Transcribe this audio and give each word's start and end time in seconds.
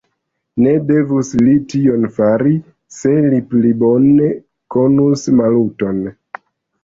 Ne 0.65 0.71
devus 0.91 1.27
li 1.41 1.51
tion 1.73 2.07
fari, 2.15 2.53
se 2.99 3.13
li 3.33 3.41
pli 3.51 3.73
bone 3.83 4.29
konus 4.77 5.27
Maluton! 5.41 6.01